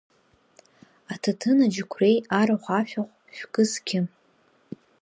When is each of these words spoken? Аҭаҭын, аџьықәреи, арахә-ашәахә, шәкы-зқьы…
Аҭаҭын, 1.13 1.57
аџьықәреи, 1.65 2.17
арахә-ашәахә, 2.39 3.15
шәкы-зқьы… 3.35 3.99